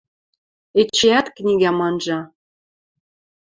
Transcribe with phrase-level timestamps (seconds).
[0.79, 2.19] Эчеӓт книгӓм анжа.